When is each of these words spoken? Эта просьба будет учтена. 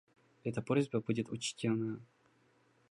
Эта 0.43 0.63
просьба 0.63 0.99
будет 0.99 1.29
учтена. 1.29 1.99